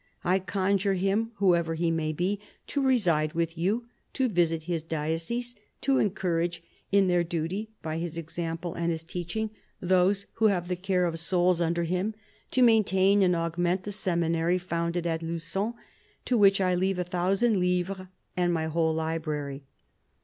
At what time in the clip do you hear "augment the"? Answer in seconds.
13.35-13.91